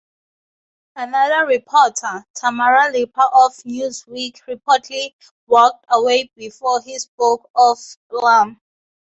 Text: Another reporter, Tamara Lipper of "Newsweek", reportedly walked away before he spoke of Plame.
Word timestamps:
Another 0.95 1.45
reporter, 1.45 2.25
Tamara 2.33 2.91
Lipper 2.91 3.21
of 3.21 3.51
"Newsweek", 3.67 4.39
reportedly 4.47 5.13
walked 5.45 5.85
away 5.89 6.31
before 6.35 6.81
he 6.81 6.97
spoke 6.97 7.47
of 7.53 7.77
Plame. 8.11 8.59